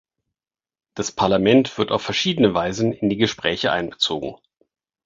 Das 0.95 1.11
Parlament 1.11 1.77
wird 1.77 1.91
auf 1.91 2.01
verschiedene 2.01 2.55
Weisen 2.55 2.91
in 2.91 3.07
die 3.09 3.17
Gespräche 3.17 3.71
einbezogen. 3.71 4.33